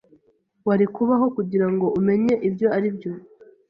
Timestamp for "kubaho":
0.95-1.25